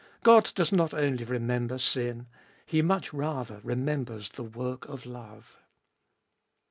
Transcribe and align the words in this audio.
God 0.23 0.51
does 0.55 0.71
not 0.71 0.95
only 0.95 1.23
remember 1.23 1.77
sin; 1.77 2.25
He 2.65 2.81
much 2.81 3.13
rather 3.13 3.59
remembers 3.63 4.29
the 4.29 4.41
work 4.41 4.85
of 4.89 5.05
love. 5.05 5.59